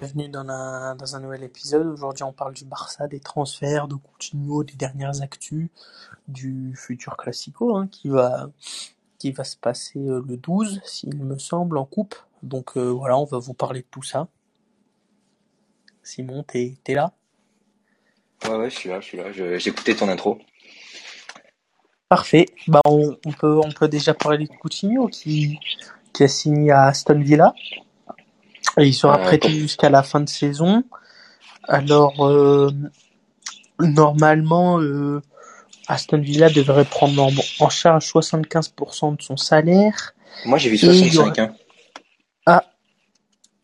[0.00, 1.86] bienvenue dans un, dans un nouvel épisode.
[1.86, 5.68] Aujourd'hui, on parle du Barça, des transferts, de Coutinho, des dernières actus,
[6.26, 8.48] du futur Classico hein, qui va
[9.18, 12.14] qui va se passer euh, le 12, s'il me semble, en coupe.
[12.42, 14.28] Donc euh, voilà, on va vous parler de tout ça.
[16.02, 17.12] Simon, t'es es là?
[18.44, 19.32] Ouais, ouais, je suis là, je suis là.
[19.32, 20.38] J'ai écouté ton intro.
[22.08, 22.46] Parfait.
[22.68, 25.60] Bah, on, on, peut, on peut déjà parler de Coutinho qui,
[26.14, 27.52] qui a signé à Aston Villa.
[28.80, 30.84] Et il sera prêté jusqu'à la fin de saison.
[31.68, 32.70] Alors, euh,
[33.78, 35.20] normalement, euh,
[35.86, 37.30] Aston Villa devrait prendre
[37.60, 40.14] en, charge 75% de son salaire.
[40.46, 41.38] Moi, j'ai vu 65.
[41.38, 41.54] Hein.
[42.46, 42.64] Ah,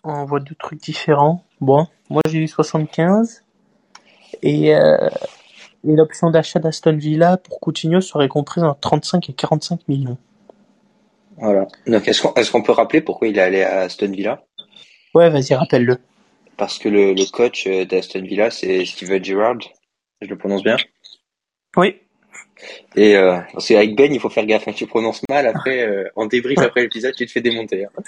[0.05, 1.45] on voit deux trucs différents.
[1.61, 3.43] Bon, moi j'ai vu 75.
[4.43, 5.09] Et, euh,
[5.85, 10.19] et l'option d'achat d'Aston Villa pour Coutinho serait comprise entre 35 et 45 millions.
[11.39, 11.67] Voilà.
[11.87, 14.43] Donc, est-ce qu'on est qu'on peut rappeler pourquoi il est allé à Aston Villa?
[15.17, 15.97] Ouais, vas-y, rappelle-le.
[16.59, 19.61] Parce que le, le coach euh, d'Aston Villa, c'est Steven Gerrard.
[20.21, 20.77] Je le prononce bien?
[21.75, 21.97] Oui.
[22.97, 24.69] Et euh, parce qu'avec Ben, il faut faire gaffe.
[24.69, 24.75] Hein.
[24.77, 27.87] Tu prononces mal, après, euh, en débrief après l'épisode, tu te fais démonter.
[27.87, 28.03] Hein.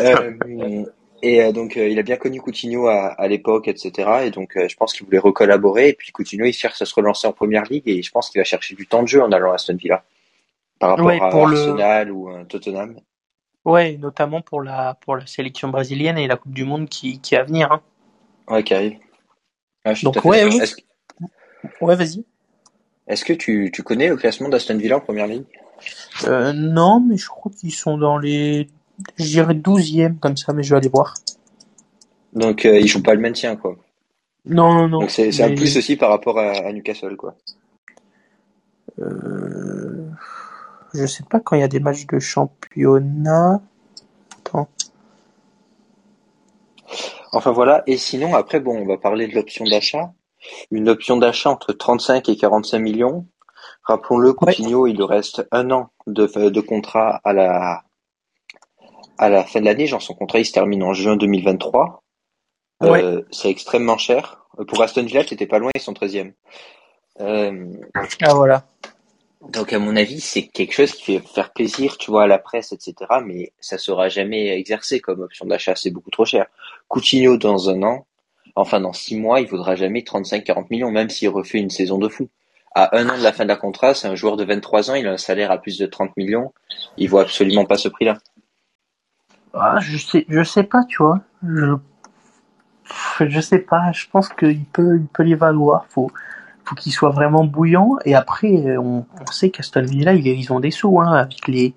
[0.00, 0.84] Euh,
[1.22, 4.10] et euh, donc, il a bien connu Coutinho à, à l'époque, etc.
[4.24, 5.90] Et donc, je pense qu'il voulait recollaborer.
[5.90, 7.88] Et puis, Coutinho, il cherche à se relancer en première ligue.
[7.88, 10.02] Et je pense qu'il va chercher du temps de jeu en allant à Aston Villa.
[10.80, 12.98] Par rapport à Arsenal ou Tottenham.
[13.64, 17.34] Ouais, notamment pour la pour la sélection brésilienne et la Coupe du Monde qui, qui
[17.34, 17.70] est à venir.
[17.72, 17.82] Hein.
[18.48, 18.98] Ouais, qui arrive.
[20.02, 20.60] Donc ouais, oui.
[21.80, 22.24] ouais, vas-y.
[23.06, 25.44] Est-ce que tu, tu connais le classement d'Aston Villa en première ligne
[26.24, 28.68] euh, Non, mais je crois qu'ils sont dans les,
[29.18, 31.14] je dirais 12e comme ça, mais je vais aller voir.
[32.32, 33.76] Donc euh, ils jouent pas le maintien, quoi.
[34.44, 35.00] Non, non, non.
[35.00, 35.42] Donc c'est mais...
[35.42, 37.34] un plus aussi par rapport à, à Newcastle, quoi.
[39.00, 40.08] Euh...
[40.94, 43.60] Je sais pas quand il y a des matchs de championnat.
[44.38, 44.68] Attends.
[47.32, 50.12] Enfin voilà, et sinon après bon, on va parler de l'option d'achat.
[50.70, 53.26] Une option d'achat entre 35 et 45 millions.
[53.84, 54.90] Rappelons-le, Coutinho, ouais.
[54.90, 57.82] il lui reste un an de, de contrat à la
[59.18, 59.86] à la fin de l'année.
[59.86, 62.02] Genre son contrat il se termine en juin 2023.
[62.82, 63.04] Ouais.
[63.04, 64.46] Euh, c'est extrêmement cher.
[64.66, 66.32] Pour Aston Villa, c'était pas loin, ils sont 13e.
[67.20, 67.72] Euh,
[68.22, 68.64] ah voilà.
[69.48, 72.38] Donc à mon avis, c'est quelque chose qui fait faire plaisir, tu vois, à la
[72.38, 72.94] presse, etc.
[73.24, 76.46] Mais ça sera jamais exercé comme option d'achat, c'est beaucoup trop cher.
[76.88, 78.06] Coutinho dans un an,
[78.54, 82.08] enfin dans six mois, il vaudra jamais 35-40 millions, même s'il refait une saison de
[82.08, 82.28] fou.
[82.74, 84.94] À un an de la fin de la contrat, c'est un joueur de 23 ans,
[84.94, 86.52] il a un salaire à plus de 30 millions,
[86.98, 88.18] il vaut absolument pas ce prix-là.
[89.54, 91.20] Ah, je sais, je sais pas, tu vois.
[91.42, 91.74] Je,
[93.20, 93.90] je sais pas.
[93.92, 95.86] Je pense qu'il peut, il peut les valoir.
[95.88, 96.10] Faut,
[96.70, 97.96] faut qu'il soit vraiment bouillant.
[98.04, 101.74] Et après, on, on sait qu'Aston Villa, ils ont des sous, hein, avec les,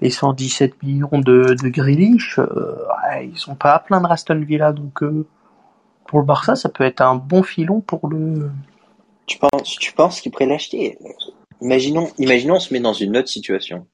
[0.00, 2.38] les 117 millions de, de Grealish.
[2.38, 2.76] Euh,
[3.22, 5.26] ils sont pas à plaindre Aston Villa, donc euh,
[6.06, 8.50] pour le Barça, ça peut être un bon filon pour le.
[9.26, 10.98] Tu penses, tu penses qu'il pourrait l'acheter
[11.60, 13.86] Imaginons, imaginons, on se met dans une autre situation.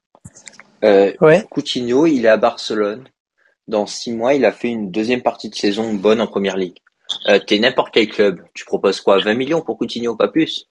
[0.85, 1.45] Euh, ouais.
[1.49, 3.03] Coutinho, il est à Barcelone.
[3.67, 6.77] Dans six mois, il a fait une deuxième partie de saison bonne en première ligue.
[7.27, 8.41] Euh, T'es n'importe quel club.
[8.53, 10.69] Tu proposes quoi 20 millions pour Coutinho, pas plus?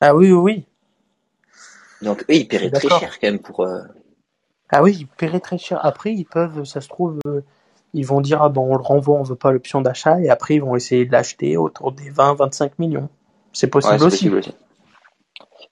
[0.00, 0.64] Ah oui, oui, oui.
[2.02, 3.60] Donc eux, ils paieraient très cher quand même pour.
[3.60, 3.82] Euh...
[4.70, 5.84] Ah oui, ils paieraient très cher.
[5.84, 7.40] Après, ils peuvent, ça se trouve, euh,
[7.94, 10.54] ils vont dire ah bon, on le renvoie, on veut pas l'option d'achat, et après
[10.54, 13.08] ils vont essayer de l'acheter autour des 20-25 millions.
[13.52, 14.16] C'est possible, ouais, aussi.
[14.16, 14.54] possible aussi.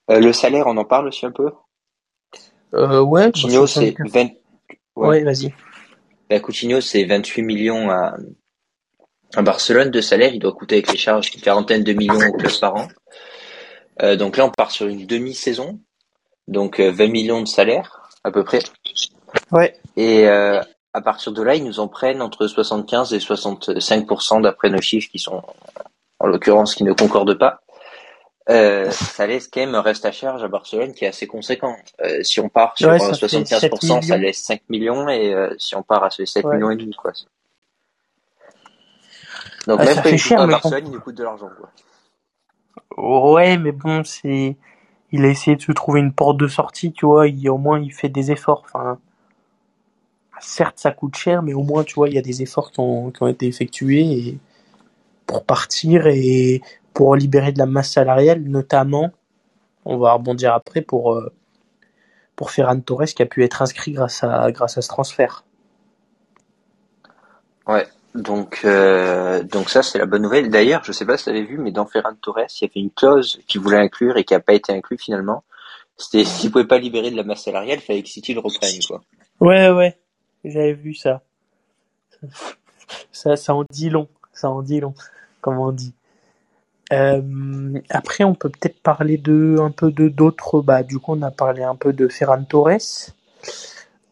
[0.09, 1.51] Euh, le salaire, on en parle aussi un peu?
[2.73, 3.31] Euh, Ouais.
[3.31, 4.29] Coutinho, c'est 20.
[4.95, 5.53] Ouais, ouais vas-y.
[6.29, 8.17] Ben, Coutinho, c'est 28 millions à,
[9.35, 12.33] à Barcelone de salaire, il doit coûter avec les charges une quarantaine de millions au
[12.33, 12.87] club par an.
[14.01, 15.79] Euh, donc là, on part sur une demi-saison,
[16.47, 18.59] donc euh, 20 millions de salaire à peu près.
[19.51, 19.75] Ouais.
[19.95, 20.61] Et euh,
[20.93, 25.09] à partir de là, ils nous en prennent entre 75 et 65% d'après nos chiffres
[25.11, 25.41] qui sont,
[26.19, 27.61] en l'occurrence, qui ne concordent pas.
[28.49, 31.75] Euh, ça laisse quand même un reste à charge à Barcelone qui est assez conséquent.
[32.01, 35.83] Euh, si on part sur ouais, 75%, ça laisse 5 millions et euh, si on
[35.83, 36.55] part à ce 7 ouais.
[36.55, 37.11] millions et demi, quoi.
[39.67, 41.69] Donc Ah, même ça fait cher, à mais Barcelone, il nous coûte de l'argent, quoi.
[42.97, 44.55] Ouais, mais bon, c'est,
[45.11, 47.27] il a essayé de se trouver une porte de sortie, tu vois.
[47.27, 48.63] Il, au moins, il fait des efforts.
[48.65, 48.97] Enfin,
[50.39, 52.79] certes, ça coûte cher, mais au moins, tu vois, il y a des efforts qui
[52.79, 54.39] ont, qui ont été effectués et
[55.25, 56.61] pour partir et
[56.93, 59.11] pour libérer de la masse salariale, notamment,
[59.85, 61.31] on va rebondir après pour euh,
[62.35, 65.43] pour Ferran Torres qui a pu être inscrit grâce à grâce à ce transfert.
[67.67, 67.85] Ouais.
[68.17, 70.49] Donc, euh, donc ça c'est la bonne nouvelle.
[70.49, 72.81] D'ailleurs, je sais pas si tu avais vu, mais dans Ferran Torres, il y avait
[72.81, 75.43] une clause qui voulait inclure et qui a pas été inclue finalement.
[75.97, 78.79] C'était s'il pouvait pas libérer de la masse salariale, il fallait que City le reprenne,
[78.87, 79.01] quoi.
[79.39, 79.97] Ouais, ouais,
[80.43, 81.21] j'avais vu ça.
[83.11, 84.07] Ça, ça en dit long.
[84.33, 84.93] ça en dit long,
[85.41, 85.93] comme on dit.
[86.93, 90.61] Euh, après, on peut peut-être parler de un peu de d'autres.
[90.61, 93.11] Bah, du coup, on a parlé un peu de Ferran Torres.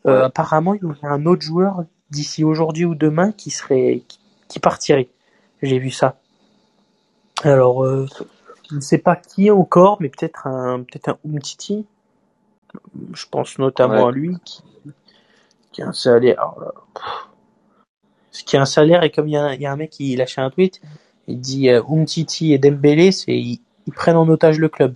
[0.05, 4.03] Euh, apparemment, il y a un autre joueur d'ici aujourd'hui ou demain qui serait
[4.47, 5.09] qui partirait.
[5.61, 6.19] J'ai vu ça.
[7.43, 8.07] Alors, euh,
[8.69, 11.85] je ne sais pas qui encore, mais peut-être un peut-être un Umtiti.
[13.13, 14.63] Je pense notamment à lui qui,
[15.71, 16.53] qui a un salaire.
[18.31, 19.91] Ce qui a un salaire et comme il y a, il y a un mec
[19.91, 20.81] qui lâchait un tweet,
[21.27, 24.95] il dit euh, Umtiti et Dembélé, c'est ils, ils prennent en otage le club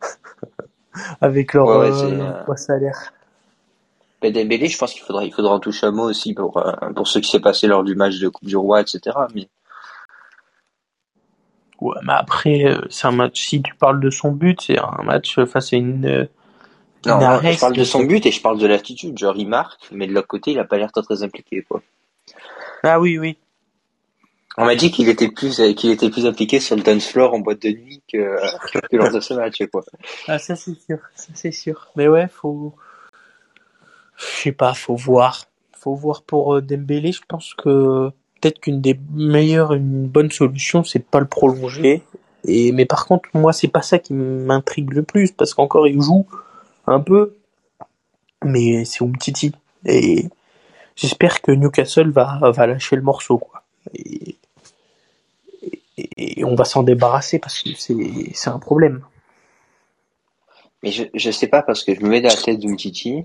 [1.20, 3.12] avec leur, Ouais, ouais, euh, euh, salaire.
[4.22, 6.72] Mais Dembélé, je pense qu'il faudra, il faudra en toucher un mot aussi pour, euh,
[6.94, 9.16] pour ce qui s'est passé lors du match de Coupe du Roi, etc.
[9.34, 9.48] Mais
[11.80, 13.40] Ouais, mais après, euh, c'est un match.
[13.40, 16.04] Si tu parles de son but, c'est un match face à une.
[16.06, 16.24] euh,
[17.06, 19.16] non, je parle de son but et je parle de l'attitude.
[19.16, 21.80] Genre, il marque, mais de l'autre côté, il a pas l'air très, très impliqué, quoi.
[22.82, 23.38] Ah oui, oui.
[24.56, 27.38] On m'a dit qu'il était plus, qu'il était plus impliqué sur le dance floor en
[27.38, 28.36] boîte de nuit que,
[28.90, 29.84] que lors de ce match, quoi.
[30.26, 31.86] Ah ça c'est sûr, ça c'est sûr.
[31.94, 32.74] Mais ouais, faut.
[34.18, 35.46] Je sais pas, faut voir.
[35.78, 37.12] Faut voir pour euh, Dembélé.
[37.12, 38.10] Je pense que
[38.40, 42.02] peut-être qu'une des meilleures, une bonne solution, c'est de pas le prolonger.
[42.44, 46.00] Et mais par contre, moi, c'est pas ça qui m'intrigue le plus parce qu'encore il
[46.02, 46.26] joue
[46.86, 47.36] un peu,
[48.44, 49.52] mais c'est Umtiti.
[49.86, 50.26] Et
[50.96, 53.62] j'espère que Newcastle va va lâcher le morceau quoi.
[53.94, 54.36] Et,
[55.96, 57.96] et- et on va s'en débarrasser parce que c'est
[58.34, 59.02] c'est un problème.
[60.82, 63.22] Mais je, je sais pas parce que je me mets dans la tête d'Umtiti.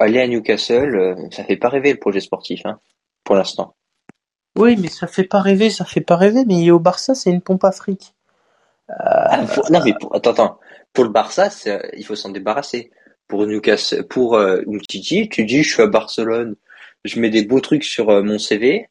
[0.00, 2.78] Aller à Newcastle, euh, ça fait pas rêver le projet sportif, hein,
[3.24, 3.74] pour l'instant.
[4.56, 7.42] Oui, mais ça fait pas rêver, ça fait pas rêver, mais au Barça, c'est une
[7.42, 8.14] pompe à fric.
[8.88, 10.60] Ah, pour- non, mais pour, attends, attends.
[10.92, 11.48] Pour le Barça,
[11.96, 12.90] il faut s'en débarrasser.
[13.28, 16.54] Pour Newcastle, pour euh, Umtiti, tu dis, je suis à Barcelone,
[17.04, 18.88] je mets des beaux trucs sur euh, mon CV.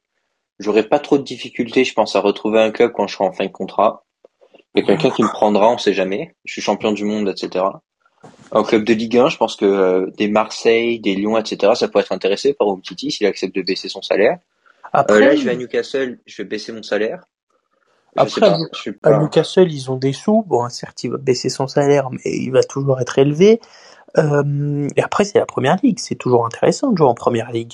[0.59, 3.31] J'aurai pas trop de difficultés, je pense, à retrouver un club quand je serai en
[3.33, 4.03] fin de contrat.
[4.73, 6.35] Il y a quelqu'un qui me prendra, on sait jamais.
[6.43, 7.65] Je suis champion du monde, etc.
[8.51, 11.73] Un club de Ligue 1, je pense que euh, des Marseille, des Lyon, etc.
[11.75, 14.37] Ça pourrait être intéressé par Umtiti s'il accepte de baisser son salaire.
[14.93, 17.25] Après, Euh, là, je vais à Newcastle, je vais baisser mon salaire.
[18.15, 20.43] Je Après, pas, je suis à pas- Newcastle, ils ont des sous.
[20.47, 23.59] Bon, certes, il va baisser son salaire, mais il va toujours être élevé.
[24.17, 25.99] Euh, et après, c'est la première ligue.
[25.99, 27.73] C'est toujours intéressant de jouer en première ligue.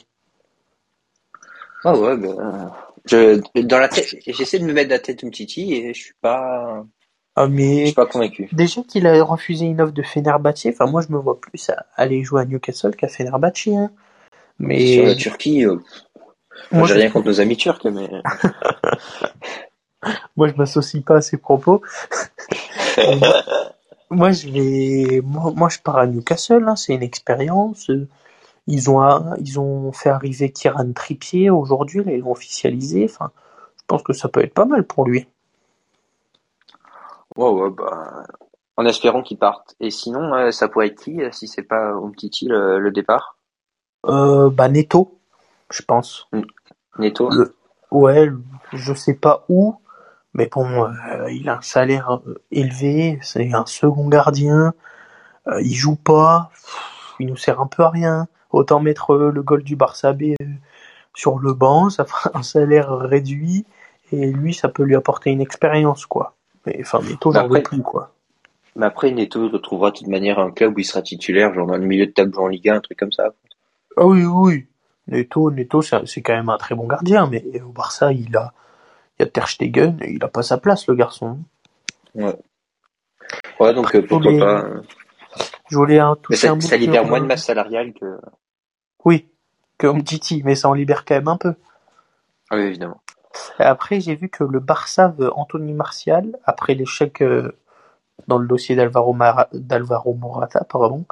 [1.84, 2.72] Ah ouais, ben,
[3.06, 6.84] je, dans la tête, j'essaie de me mettre la tête Umtiti et je suis pas,
[7.36, 8.50] Ah, je mais suis pas convaincu.
[8.52, 11.86] déjà qu'il a refusé une offre de Fenerbahçe, enfin, moi, je me vois plus à
[11.96, 13.68] aller jouer à Newcastle qu'à Fenerbahçe.
[13.68, 13.92] Hein.
[14.60, 15.78] Mais Sur la Turquie, euh,
[16.72, 18.10] moi, j'ai je, rien contre nos amis turcs, mais
[20.36, 21.82] moi, je m'associe pas à ces propos.
[24.14, 27.90] Moi, je vais, moi, moi, je pars à Newcastle, hein, c'est une expérience.
[28.68, 29.00] Ils ont,
[29.40, 33.08] ils ont fait arriver Kieran Trippier aujourd'hui, là, ils l'ont officialisé.
[33.10, 33.32] Enfin,
[33.78, 35.28] je pense que ça peut être pas mal pour lui.
[37.38, 38.24] Ouais, ouais, bah,
[38.78, 39.76] en espérant qu'ils partent.
[39.80, 43.38] Et sinon, euh, ça pourrait être qui euh, si c'est pas Umtiti le, le départ?
[44.08, 45.20] Euh, bah, Neto,
[45.70, 46.28] je pense.
[46.98, 47.30] Neto?
[47.30, 47.56] Le-
[47.92, 48.30] Ouais,
[48.72, 49.76] je sais pas où,
[50.34, 54.74] mais bon, euh, il a un salaire euh, élevé, c'est un second gardien,
[55.48, 58.28] euh, il joue pas, pff, il nous sert un peu à rien.
[58.52, 60.46] Autant mettre euh, le goal du Barça B euh,
[61.14, 63.66] sur le banc, ça fera un salaire réduit,
[64.14, 66.36] et lui, ça peut lui apporter une expérience, quoi.
[66.66, 68.14] Mais enfin, Neto, j'en veux Après- plus, quoi.
[68.76, 71.76] Mais après, Neto retrouvera de toute manière un club où il sera titulaire, genre dans
[71.78, 73.34] le milieu de tableau en Ligue 1, un truc comme ça.
[73.98, 74.68] Ah oui, oui.
[75.08, 78.54] Neto, Neto, c'est c'est quand même un très bon gardien, mais au Barça, il a,
[79.20, 81.40] il a Ter Stegen, et il a pas sa place, le garçon.
[82.16, 82.36] Ouais.
[83.60, 84.62] Ouais, donc euh, pourquoi Mais- pas.
[84.64, 84.82] euh,
[85.70, 88.18] Je voulais un un ça, ça libère moins de masse salariale que.
[89.04, 89.28] Oui,
[89.78, 91.56] comme Titi, mais ça en libère quand même un peu.
[92.50, 93.01] Ah Oui, évidemment.
[93.60, 97.56] Après, j'ai vu que le Barça veut Anthony Martial, après l'échec euh,
[98.28, 99.16] dans le dossier d'Alvaro
[99.54, 101.06] d'Alvaro Morata, pardon.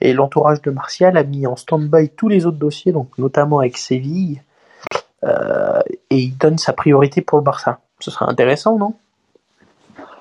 [0.00, 3.76] Et l'entourage de Martial a mis en stand-by tous les autres dossiers, donc notamment avec
[3.76, 4.42] Séville,
[5.24, 7.80] euh, et il donne sa priorité pour le Barça.
[8.00, 8.94] Ce serait intéressant, non?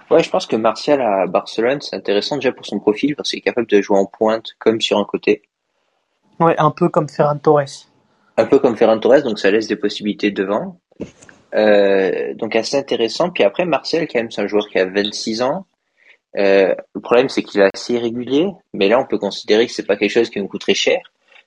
[0.10, 3.40] Ouais, je pense que Martial à Barcelone, c'est intéressant déjà pour son profil parce qu'il
[3.40, 5.42] est capable de jouer en pointe comme sur un côté.
[6.40, 7.88] Ouais, un peu comme Ferran Torres.
[8.38, 10.78] Un peu comme Ferran Torres, donc ça laisse des possibilités devant.
[11.56, 13.30] Euh, donc assez intéressant.
[13.30, 15.66] Puis après, Martial, quand même, c'est un joueur qui a 26 ans.
[16.36, 19.86] Euh, le problème, c'est qu'il est assez irrégulier, mais là, on peut considérer que c'est
[19.86, 21.00] pas quelque chose qui nous coûterait cher.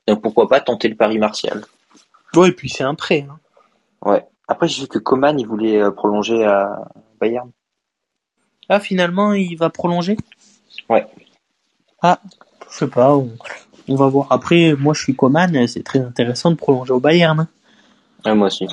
[0.06, 1.64] Donc pourquoi pas tenter le pari Martial?
[2.36, 3.26] Ouais, et puis c'est un prêt.
[3.28, 3.38] Hein.
[4.04, 4.25] Ouais.
[4.46, 6.88] Après, j'ai vu que Coman, il voulait euh, prolonger à
[7.20, 7.50] Bayern.
[8.68, 10.16] Ah, finalement, il va prolonger?
[10.88, 11.04] Ouais.
[12.00, 12.20] Ah,
[12.70, 13.32] je sais pas, on,
[13.88, 14.28] on va voir.
[14.30, 17.40] Après, moi, je suis Coman, c'est très intéressant de prolonger au Bayern.
[17.40, 17.48] hein.
[18.25, 18.68] Ouais, moi aussi.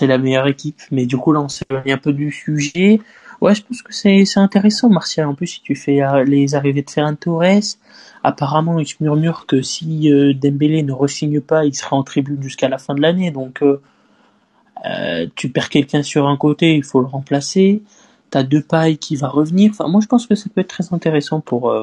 [0.00, 0.80] C'était la meilleure équipe.
[0.90, 3.00] Mais du coup, là, on s'éloigne un peu du sujet.
[3.40, 5.26] Ouais, je pense que c'est c'est intéressant, Martial.
[5.26, 7.76] En plus, si tu fais euh, les arrivées de Ferran Torres,
[8.22, 12.42] apparemment, il se murmure que si euh, Dembélé ne re-signe pas, il sera en tribune
[12.42, 13.30] jusqu'à la fin de l'année.
[13.30, 17.82] Donc, euh, tu perds quelqu'un sur un côté, il faut le remplacer.
[18.30, 19.70] T'as deux pailles qui va revenir.
[19.72, 21.74] Enfin, moi, je pense que ça peut être très intéressant pour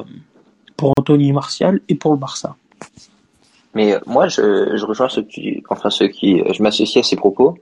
[0.76, 2.56] pour Anthony Martial et pour le Barça.
[3.74, 7.58] Mais moi, je, je rejoins ceux qui, enfin ceux qui, je m'associe à ces propos.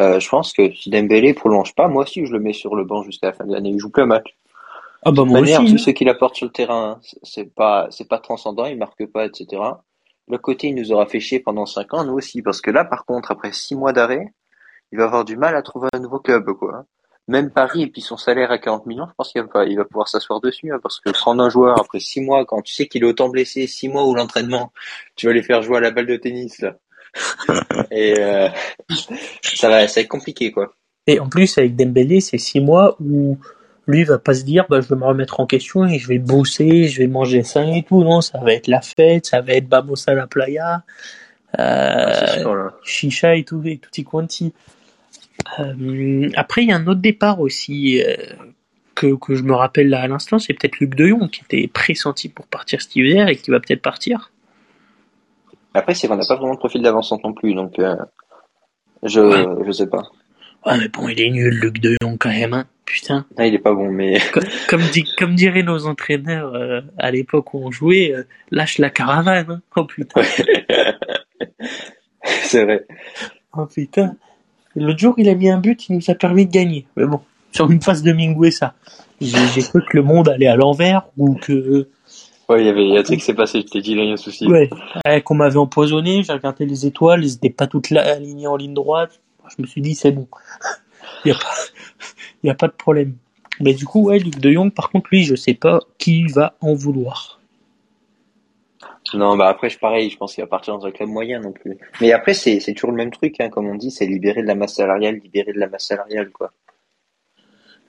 [0.00, 2.84] Euh, je pense que si Dembélé prolonge pas, moi aussi je le mets sur le
[2.84, 3.70] banc jusqu'à la fin de l'année.
[3.70, 4.34] Il joue plus un match.
[5.02, 5.72] Ah bah moi manière, aussi.
[5.72, 5.84] tout hein.
[5.84, 9.62] ce qu'il apporte sur le terrain, c'est pas, c'est pas transcendant, il marque pas, etc.
[10.28, 12.84] Le côté, il nous aura fait chier pendant cinq ans, nous aussi, parce que là,
[12.84, 14.32] par contre, après six mois d'arrêt,
[14.92, 16.84] il va avoir du mal à trouver un nouveau club, quoi.
[17.28, 19.76] Même Paris, et puis son salaire à 40 millions, je pense qu'il va pas, il
[19.76, 22.74] va pouvoir s'asseoir dessus, hein, parce que prendre un joueur après six mois, quand tu
[22.74, 24.72] sais qu'il est autant blessé, six mois où l'entraînement,
[25.16, 26.76] tu vas les faire jouer à la balle de tennis, là.
[27.90, 28.48] Et, euh,
[29.42, 30.74] ça va, ça va être compliqué, quoi.
[31.06, 33.38] Et en plus, avec Dembélé, c'est six mois où
[33.86, 36.18] lui va pas se dire, bah, je vais me remettre en question et je vais
[36.18, 38.02] bosser, je vais manger sain et tout.
[38.04, 40.84] Non, ça va être la fête, ça va être Vamos à la playa,
[41.54, 44.52] c'est euh, sûr, chicha et tout, et tutti quanti.
[45.58, 48.14] Euh, après, il y a un autre départ aussi euh,
[48.94, 51.66] que, que je me rappelle là à l'instant, c'est peut-être Luc De Jong qui était
[51.68, 54.30] pressenti pour partir cet hiver et qui va peut-être partir.
[55.74, 57.94] Après, c'est qu'on n'a pas vraiment de profil d'avancement non plus, donc, euh,
[59.02, 59.64] je, Ouais.
[59.66, 60.02] je sais pas.
[60.64, 62.64] Ah mais bon, il est nul Luc De Jong quand même, hein.
[62.84, 63.24] Putain.
[63.38, 67.10] Non, il est pas bon, mais Comme, comme, dit, comme diraient nos entraîneurs euh, à
[67.10, 69.46] l'époque où on jouait, euh, lâche la caravane.
[69.48, 69.60] Hein.
[69.76, 70.22] Oh putain.
[72.24, 72.86] c'est vrai.
[73.56, 74.16] Oh putain.
[74.76, 76.86] L'autre jour, il a mis un but, il nous a permis de gagner.
[76.96, 77.20] Mais bon,
[77.52, 78.74] sur une phase de Minguesa.
[79.20, 81.88] J'ai j'ai cru que le monde allait à l'envers ou que
[82.50, 84.04] Ouais, il y avait, y a un truc qui s'est passé, je t'ai dit, il
[84.04, 84.44] y a un souci.
[84.48, 84.68] ouais,
[85.06, 86.24] ouais, qu'on m'avait empoisonné.
[86.24, 89.20] J'ai regardé les étoiles, elles n'étaient pas toutes là, alignées en ligne droite.
[89.56, 90.26] Je me suis dit c'est bon,
[91.24, 93.14] il y a pas, a pas de problème.
[93.60, 96.54] Mais du coup, ouais, Luc De Jong, par contre, lui, je sais pas qui va
[96.60, 97.40] en vouloir.
[99.14, 101.52] Non, bah après, je pareil, je pense qu'il va partir dans un club moyen non
[101.52, 101.78] plus.
[102.00, 104.46] Mais après, c'est, c'est toujours le même truc, hein, comme on dit, c'est libérer de
[104.48, 106.52] la masse salariale, libérer de la masse salariale, quoi.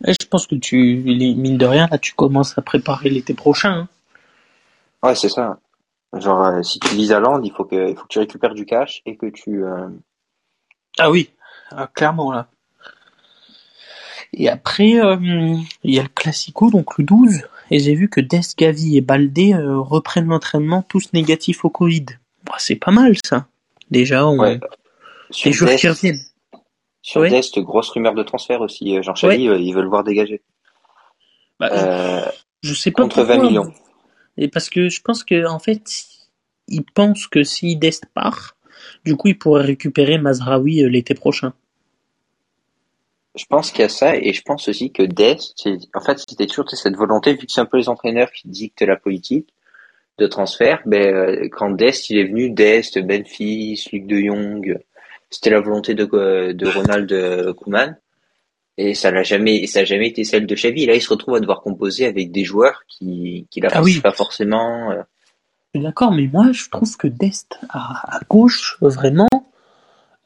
[0.06, 3.72] Ouais, je pense que tu, mine de rien, là, tu commences à préparer l'été prochain.
[3.72, 3.88] hein.
[5.04, 5.60] Ouais, c'est ça.
[6.14, 8.54] Genre, euh, si tu vises à Land, il faut que, il faut que tu récupères
[8.54, 9.88] du cash et que tu, euh,
[11.00, 11.30] Ah oui,
[11.72, 12.48] ah, clairement là.
[14.34, 15.18] Et après, euh,
[15.84, 19.02] il y a le Classico, donc le 12, et j'ai vu que Dest, Gavi et
[19.02, 22.06] Baldé euh, reprennent l'entraînement tous négatifs au Covid.
[22.46, 23.48] Bah, c'est pas mal ça.
[23.90, 24.38] Déjà, on...
[24.40, 24.60] ouais.
[25.32, 26.22] Sur les joueurs qui Dest, reviennent.
[27.02, 27.30] sur Ouais.
[27.30, 28.98] Dest, grosse rumeur de transfert aussi.
[28.98, 30.42] Euh, Jean Chaly, euh, ils veulent le voir dégager.
[31.60, 32.26] Bah, Euh,
[32.64, 33.74] je sais pas contre pourquoi, 20 millions.
[34.42, 35.84] Et parce que je pense que en fait,
[36.68, 38.58] ils pensent que si Dest part,
[39.06, 41.54] du coup, ils pourraient récupérer Mazraoui euh, l'été prochain.
[43.36, 46.48] Je pense qu'il y a ça, et je pense aussi que Dest, en fait, c'était
[46.48, 49.48] toujours cette volonté, vu que c'est un peu les entraîneurs qui dictent la politique
[50.18, 54.80] de transfert, ben, euh, quand Dest, il est venu, Dest, Benfis, Luc de Jong,
[55.30, 57.96] c'était la volonté de, euh, Ronald Koeman,
[58.78, 60.84] et ça n'a jamais, ça a jamais été celle de Xavi.
[60.84, 64.00] Et là, il se retrouve à devoir composer avec des joueurs qui, qui Ah oui.
[64.02, 64.92] pas forcément.
[64.92, 65.02] euh.
[65.76, 69.30] D'accord, mais moi, je trouve que Dest à, à gauche, vraiment.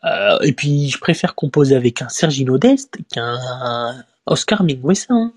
[0.03, 5.07] euh, et puis, je préfère composer avec un Sergino Dest qu'un Oscar Minguesa.
[5.13, 5.31] hein.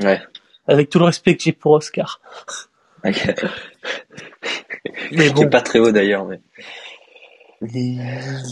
[0.00, 0.20] Ouais.
[0.68, 2.20] Avec tout le respect que j'ai pour Oscar.
[3.04, 3.12] Mais
[5.32, 6.40] Qui est pas très haut d'ailleurs, mais.
[7.62, 8.00] il,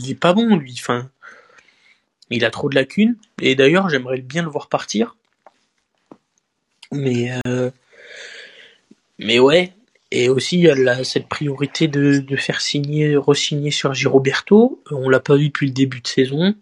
[0.05, 0.75] il est pas bon, lui.
[0.79, 1.09] Enfin,
[2.31, 3.17] il a trop de lacunes.
[3.41, 5.17] Et d'ailleurs, j'aimerais bien le voir partir.
[6.93, 7.71] Mais, euh,
[9.19, 9.73] mais ouais.
[10.13, 14.83] Et aussi, il y a la- cette priorité de, de faire signer, re-signer sur Giroberto.
[14.91, 16.55] On l'a pas vu depuis le début de saison.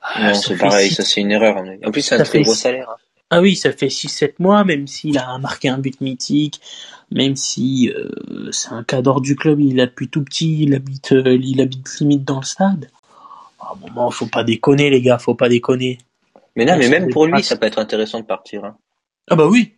[0.00, 1.56] Ah, Non, c'est pareil, six- ça c'est une erreur.
[1.84, 2.88] En plus, c'est un très fait gros salaire.
[2.90, 2.96] hein.
[3.30, 6.60] Ah oui, ça fait 6-7 mois, même s'il a marqué un but mythique,
[7.10, 8.10] même si euh,
[8.52, 11.98] c'est un cadre du club, il a depuis tout petit, il habite, euh, il habite
[12.00, 12.90] limite dans le stade.
[13.68, 15.98] À un moment, faut pas déconner, les gars, faut pas déconner.
[16.56, 18.64] Mais non, On mais même pour lui, ça peut être intéressant de partir.
[18.64, 18.76] hein.
[19.30, 19.74] Ah bah oui.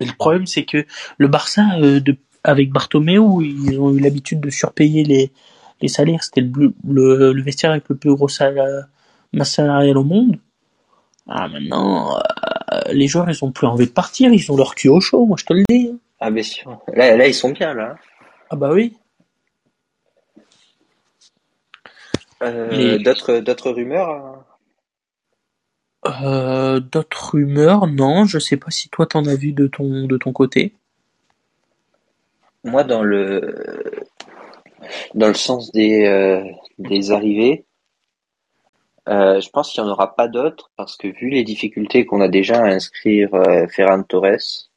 [0.00, 0.84] Mais le problème, c'est que
[1.18, 5.30] le Barça, euh, de, avec Bartomeu, ils ont eu l'habitude de surpayer les,
[5.80, 6.22] les salaires.
[6.22, 8.86] C'était le, le, le vestiaire avec le plus gros salaire,
[9.32, 10.36] masse salariale au monde.
[11.28, 14.88] Ah, maintenant, euh, les joueurs, ils ont plus envie de partir, ils ont leur cul
[14.88, 15.92] au chaud, moi je te le dis.
[16.20, 16.78] Ah, bien sûr.
[16.94, 17.96] Là, là, ils sont bien, là.
[18.50, 18.96] Ah bah oui.
[22.42, 24.44] Euh, D'autres, d'autres rumeurs hein
[26.06, 30.16] Euh, D'autres rumeurs, non, je sais pas si toi t'en as vu de ton, de
[30.16, 30.74] ton côté.
[32.64, 34.04] Moi, dans le
[35.14, 36.44] dans le sens des euh,
[36.78, 37.64] des arrivées,
[39.06, 42.28] je pense qu'il n'y en aura pas d'autres parce que vu les difficultés qu'on a
[42.28, 43.30] déjà à inscrire
[43.70, 44.68] Ferran Torres,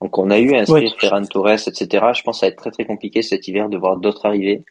[0.00, 0.98] donc on a eu à inscrire Ouais.
[0.98, 2.06] Ferran Torres, etc.
[2.14, 4.64] Je pense que ça va être très très compliqué cet hiver de voir d'autres arriver.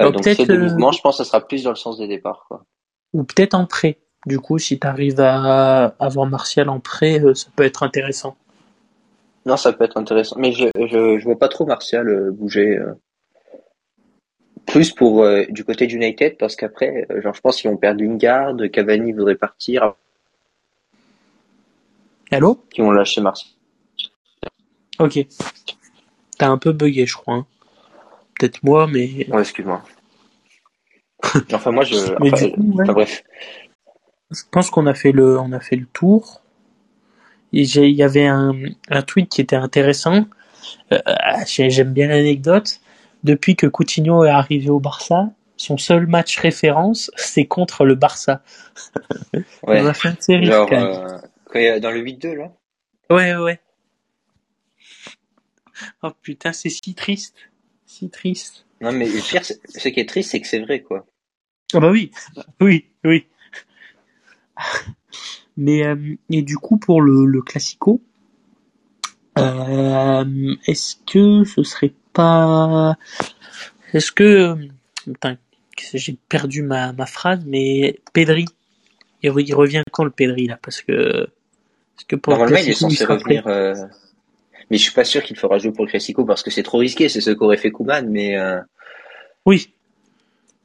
[0.00, 2.46] Euh, donc de euh, je pense que ça sera plus dans le sens des départs.
[2.48, 2.64] Quoi.
[3.12, 3.98] Ou peut-être en prêt.
[4.26, 8.36] Du coup, si tu arrives à avoir Martial en prêt, euh, ça peut être intéressant.
[9.46, 12.78] Non, ça peut être intéressant, mais je je, je vois pas trop Martial euh, bouger.
[14.66, 19.12] Plus pour du côté d'United parce qu'après, genre je pense qu'ils vont perdre Lingard, Cavani
[19.12, 19.94] voudrait partir,
[22.34, 22.64] Allô?
[22.70, 23.52] Qu'ils vont lâcher Martial.
[24.98, 25.20] Ok.
[26.38, 27.34] T'as un peu bugué, je crois.
[27.34, 27.46] hein.
[28.38, 29.28] Peut-être moi, mais...
[29.30, 29.82] Ouais, excuse-moi.
[31.52, 31.94] enfin moi je.
[32.20, 32.82] mais enfin, coup, ouais.
[32.82, 33.22] enfin, bref.
[34.30, 36.42] Je pense qu'on a fait le, on a fait le tour.
[37.52, 38.52] Il y avait un,
[38.90, 40.26] un tweet qui était intéressant.
[40.92, 40.98] Euh,
[41.46, 42.80] j'ai- J'aime bien l'anecdote.
[43.22, 48.42] Depuis que Coutinho est arrivé au Barça, son seul match référence, c'est contre le Barça.
[49.66, 49.80] Ouais.
[49.82, 50.46] On a fait une série.
[50.46, 51.20] Genre quand même.
[51.56, 52.52] euh, dans le 8-2 là.
[53.08, 53.60] Ouais, ouais.
[56.02, 57.34] Oh putain, c'est si triste.
[57.94, 58.66] Si triste.
[58.80, 61.06] Non mais le pire, ce qui est triste, c'est que c'est vrai quoi.
[61.72, 62.10] Ah bah oui,
[62.60, 63.26] oui, oui.
[65.56, 68.00] Mais euh, et du coup pour le, le classico,
[69.38, 72.96] euh, est-ce que ce serait pas,
[73.92, 74.56] est-ce que,
[75.04, 75.36] putain,
[75.94, 78.46] j'ai perdu ma, ma phrase, mais Pedri,
[79.22, 81.28] il, re- il revient quand le Pedri là, parce que,
[81.94, 83.46] parce que pour le Normalement, il est classico, censé revenir.
[83.46, 83.74] euh,
[84.70, 86.78] Mais je suis pas sûr qu'il fera jouer pour le Classico parce que c'est trop
[86.78, 87.08] risqué.
[87.08, 88.60] C'est ce qu'aurait fait Koeman, mais euh,
[89.46, 89.72] Oui,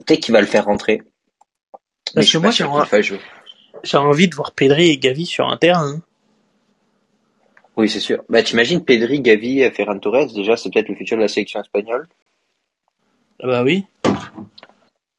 [0.05, 1.01] peut-être qu'il va le faire rentrer.
[1.03, 1.79] Mais
[2.15, 3.19] Parce je suis que pas moi, sûr j'aimerais- qu'il fasse jouer.
[3.83, 5.95] j'ai envie de voir Pedri et Gavi sur un terrain.
[5.97, 6.01] hein.
[7.77, 8.23] Oui, c'est sûr.
[8.29, 10.33] Bah, t'imagines Pedri, Gavi, et Ferran Torres.
[10.33, 12.07] Déjà, c'est peut-être le futur de la sélection espagnole.
[13.41, 13.85] Ah bah oui.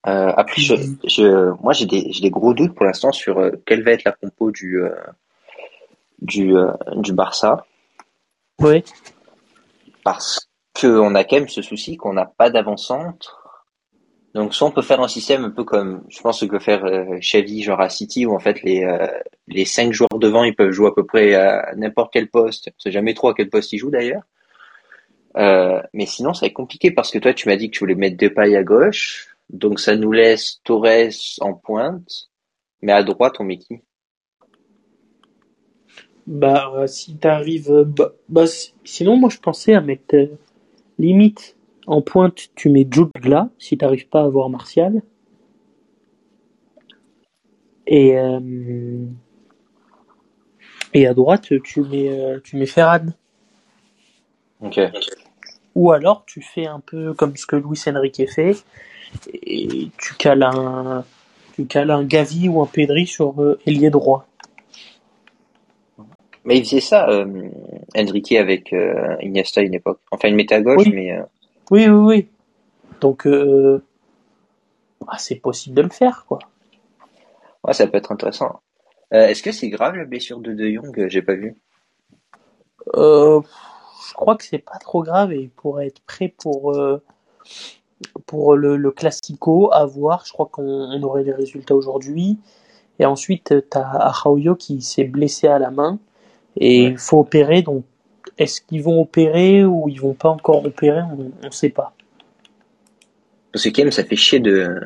[0.06, 0.74] Euh, après, je,
[1.06, 4.04] je, moi, j'ai des, j'ai des gros doutes pour l'instant sur euh, quelle va être
[4.04, 4.90] la compo du, euh,
[6.20, 7.64] du, euh, du Barça.
[8.60, 8.84] Ouais.
[10.04, 13.64] parce qu'on a quand même ce souci qu'on n'a pas d'avant-centre.
[14.34, 16.84] Donc soit on peut faire un système un peu comme je pense ce que faire
[16.84, 19.08] euh, Xavi genre à City où en fait les euh,
[19.48, 22.68] les cinq joueurs devant ils peuvent jouer à peu près à n'importe quel poste.
[22.68, 24.22] On sait jamais trop à quel poste ils jouent d'ailleurs.
[25.36, 27.80] Euh, mais sinon ça va être compliqué parce que toi tu m'as dit que tu
[27.80, 32.30] voulais mettre Depay à gauche, donc ça nous laisse Torres en pointe,
[32.82, 33.80] mais à droite on met qui?
[36.30, 40.26] Bah, euh, si t'arrives, euh, bah, bah, si- sinon, moi, je pensais à mettre, euh,
[40.96, 41.56] limite,
[41.88, 45.02] en pointe, tu mets Jude Gla, si t'arrives pas à avoir Martial.
[47.88, 49.04] Et, euh,
[50.94, 53.06] et à droite, tu mets, euh, tu mets Ferran.
[54.60, 54.78] Ok.
[55.74, 58.64] Ou alors, tu fais un peu comme ce que Luis Enrique fait,
[59.32, 61.04] et tu cales un,
[61.56, 63.34] tu cales un Gavi ou un Pedri sur
[63.66, 64.29] ailier droit.
[66.44, 67.50] Mais il faisait ça, euh,
[67.96, 70.00] Enrique avec euh, Iniesta à une époque.
[70.10, 70.92] Enfin, il mettait à gauche, Oui.
[70.94, 71.22] mais euh,
[71.70, 72.28] Oui, oui, oui.
[73.00, 73.82] Donc, euh,
[75.06, 76.38] ah, c'est possible de le faire, quoi.
[77.64, 78.60] Ouais, ça peut être intéressant.
[79.12, 81.08] Euh, est-ce que c'est grave la blessure de De Jong?
[81.08, 81.56] J'ai pas vu.
[82.94, 83.40] Euh,
[84.08, 86.74] je crois que c'est pas trop grave et il pourrait être prêt pour,
[88.26, 90.24] pour le, le Classico à voir.
[90.24, 92.38] Je crois qu'on on aurait les résultats aujourd'hui.
[92.98, 95.98] Et ensuite, t'as Araujo qui s'est blessé à la main
[96.56, 96.90] et Ouais.
[96.92, 97.62] il faut opérer.
[97.62, 97.84] Donc,
[98.38, 101.92] est-ce qu'ils vont opérer ou ils vont pas encore opérer On, on sait pas.
[103.52, 104.76] Parce que quand même, ça fait chier de,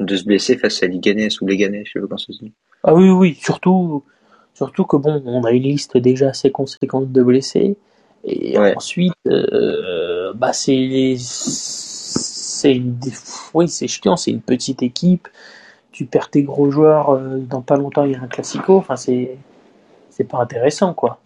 [0.00, 2.52] de se blesser face à Liganais ou Léganais, je sais pas comment ça se dit.
[2.82, 4.04] Ah oui, oui, surtout,
[4.52, 7.76] surtout que bon, on a une liste déjà assez conséquente de blessés.
[8.24, 8.74] Et Ouais.
[8.76, 12.80] ensuite, euh, bah c'est, c'est
[13.54, 15.28] oui, c'est chiant, c'est une petite équipe.
[15.92, 18.76] Tu perds tes gros joueurs, euh, dans pas longtemps il y a un classico.
[18.76, 19.36] Enfin, c'est,
[20.16, 21.18] c'est pas intéressant, quoi.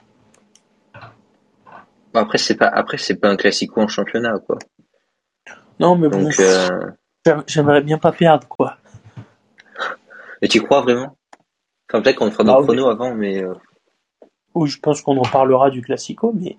[2.14, 4.58] Bon, après, c'est pas, après, c'est pas un classico en championnat, quoi.
[5.78, 6.90] Non, mais bon, euh,
[7.26, 8.78] j'aim- j'aimerais bien pas perdre, quoi.
[10.42, 11.16] et tu crois vraiment?
[11.90, 12.64] Enfin, peut-être qu'on fera Ah nos oui.
[12.64, 13.54] chronos avant, mais, euh,
[14.54, 16.56] Oui, je pense qu'on en parlera du Classico, mais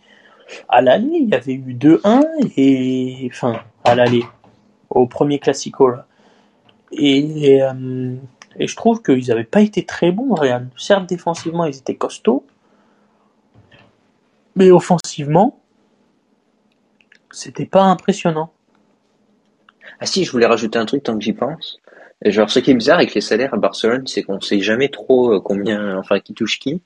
[0.67, 2.23] à l'aller, il y avait eu 2-1
[2.57, 4.23] et enfin à l'aller
[4.89, 6.05] au premier Classico là.
[6.91, 8.15] Et, et, euh,
[8.57, 10.67] et je trouve qu'ils n'avaient pas été très bons, Real.
[10.77, 12.45] Certes, défensivement, ils étaient costauds,
[14.55, 15.59] mais offensivement,
[17.31, 18.51] c'était pas impressionnant.
[19.99, 21.79] ah si, je voulais rajouter un truc tant que j'y pense.
[22.25, 25.35] Genre, ce qui est bizarre avec les salaires à Barcelone, c'est qu'on sait jamais trop
[25.35, 26.81] euh, combien, enfin, qui touche qui.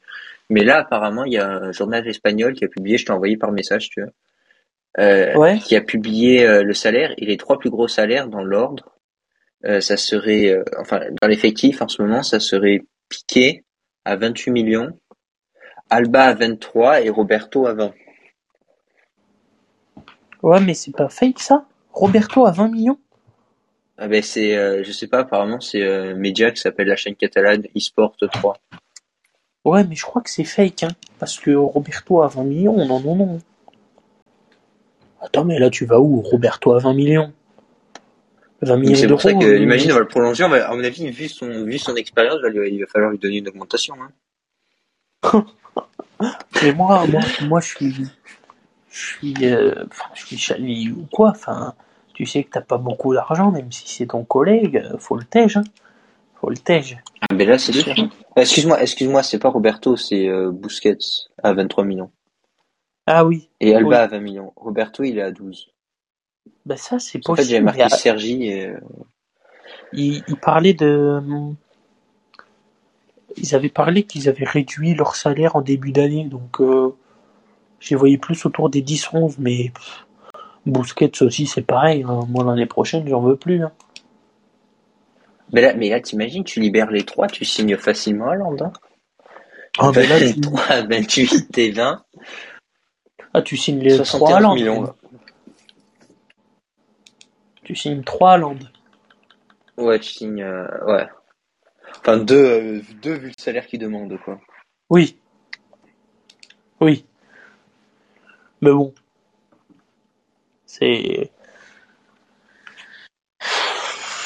[0.50, 3.38] Mais là, apparemment, il y a un journal espagnol qui a publié, je t'ai envoyé
[3.38, 4.12] par message, tu vois,
[5.00, 5.58] euh, Ouais.
[5.58, 8.93] qui a publié euh, le salaire et les trois plus gros salaires dans l'ordre.
[9.66, 13.64] Euh, ça serait, euh, enfin, dans l'effectif en ce moment, ça serait Piqué
[14.06, 14.90] à 28 millions,
[15.90, 17.94] Alba à 23 et Roberto à 20.
[20.42, 22.98] Ouais, mais c'est pas fake ça Roberto à 20 millions
[23.98, 27.16] Ah ben c'est, euh, je sais pas, apparemment c'est euh, Média qui s'appelle la chaîne
[27.16, 28.58] catalane eSport 3.
[29.64, 30.90] Ouais, mais je crois que c'est fake, hein.
[31.20, 33.40] Parce que Roberto à 20 millions, non, non, non.
[35.22, 37.34] Attends, mais là, tu vas où Roberto à 20 millions?
[38.64, 40.70] 20 Donc millions c'est pour ça que, euh, imagine, on va le prolonger, on va-
[40.70, 43.20] à mon avis, vu son, vu son expérience, il va lui- il va falloir lui
[43.20, 43.96] donner une augmentation.
[44.02, 44.12] Hein.
[46.64, 47.94] Mais moi, moi, moi, je suis,
[48.92, 51.30] je suis, euh, enfin, je suis chali ou quoi.
[51.32, 51.74] Enfin,
[52.14, 55.24] tu sais que t'as pas beaucoup d'argent, même si c'est ton collègue, euh, faut le
[55.26, 55.64] tège, hein.
[56.40, 56.98] Faut le tège.
[57.22, 57.94] Ah ben là c'est sûr.
[58.36, 60.98] Excuse-moi, excuse-moi, c'est pas Roberto, c'est euh, Busquets
[61.42, 62.12] à 23 millions.
[63.08, 63.50] Ah oui.
[63.60, 63.96] Et Alba Oui.
[63.96, 64.54] à 20 millions.
[64.56, 65.73] Roberto, il est à 12.
[66.66, 67.66] Ben ça, c'est En fait, j'avais possible.
[67.66, 68.68] marqué Sergi et...
[68.68, 68.80] euh,
[69.94, 71.22] il, il parlait de,
[73.38, 76.96] ils avaient parlé qu'ils avaient réduit leur salaire en début d'année, donc euh,
[77.80, 80.06] j'ai voyé plus autour des 10-11, mais pff,
[80.66, 82.04] Busquets aussi, c'est pareil.
[82.08, 82.22] hein.
[82.30, 83.64] Moi, l'année prochaine, j'en veux plus.
[83.64, 83.72] hein.
[85.52, 88.66] Mais là, mais là t'imagines, tu libères les trois, tu signes facilement à Londres.
[88.66, 88.74] Hein.
[89.78, 92.04] Ah, mais là, tu, 23, 28 et 20,
[93.34, 94.56] ah, tu signes les 3 à 71 Land.
[94.56, 94.94] millions.
[97.64, 98.60] Tu signes 3 à Land.
[99.78, 100.44] Ouais, tu signes...
[100.44, 101.08] euh, ouais.
[102.00, 104.40] Enfin, deux, euh, deux vu le salaire qu'ils demandent, quoi.
[104.90, 105.20] Oui.
[106.82, 107.06] Oui.
[108.62, 108.94] Mais bon.
[110.66, 111.32] C'est.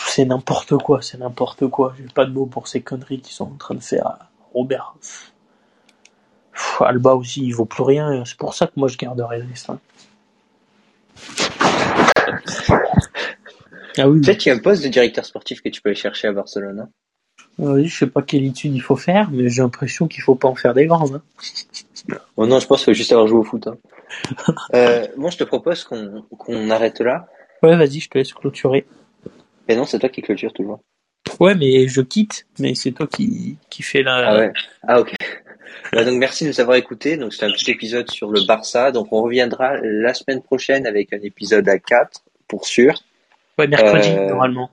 [0.08, 1.94] C'est n'importe quoi, c'est n'importe quoi.
[1.98, 4.96] J'ai pas de mots pour ces conneries qu'ils sont en train de faire à Robert.
[5.00, 8.26] Pff, Alba aussi, il vaut plus rien.
[8.26, 9.56] C'est pour ça que moi je garderai les.
[13.98, 15.96] Ah oui, Peut-être qu'il y a un poste de directeur sportif que tu peux aller
[15.98, 16.80] chercher à Barcelone.
[16.82, 16.90] hein.
[17.58, 20.48] oui, je sais pas quelle étude il faut faire, mais j'ai l'impression qu'il faut pas
[20.48, 21.22] en faire des grandes.
[22.10, 22.18] hein.
[22.38, 23.68] Oh non, je pense qu'il faut juste avoir joué au foot.
[23.68, 23.78] Hein.
[24.74, 27.28] euh, moi, je te propose qu'on arrête là.
[27.64, 28.86] Ouais, vas-y, je te laisse clôturer.
[29.68, 30.80] Et non, c'est toi qui clôture toujours.
[31.40, 34.16] Ouais, mais je quitte, mais c'est toi qui, qui fais la.
[34.30, 34.54] Ah ouais.
[34.88, 35.14] Ah ok.
[35.92, 37.18] Bah, donc merci de nous avoir écoutés.
[37.18, 38.92] Donc c'est un petit épisode sur le Barça.
[38.92, 42.94] Donc on reviendra la semaine prochaine avec un épisode à 4 pour sûr.
[43.58, 44.70] Ouais, mercredi, Euh, normalement.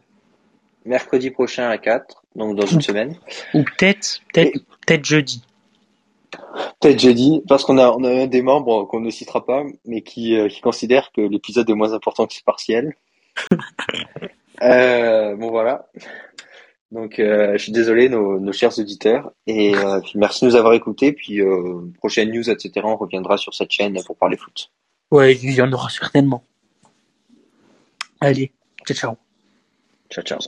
[0.85, 3.17] Mercredi prochain à 4, donc dans une semaine.
[3.55, 5.43] Ou peut-être, peut-être, peut-être jeudi.
[6.81, 10.03] Peut-être jeudi, parce qu'on a, on a un des membres qu'on ne citera pas, mais
[10.03, 12.95] qui, euh, qui considère que l'épisode est moins important que ce partiel.
[14.63, 15.87] euh, bon voilà.
[16.93, 20.57] Donc euh, je suis désolé nos, nos chers auditeurs et euh, puis merci de nous
[20.57, 21.13] avoir écoutés.
[21.13, 21.41] Puis
[21.99, 22.73] prochaine news etc.
[22.85, 24.71] On reviendra sur cette chaîne pour parler foot.
[25.11, 26.45] Ouais, il y en aura certainement.
[28.21, 28.53] Allez,
[28.85, 29.17] 这枪
[30.11, 30.39] 这枪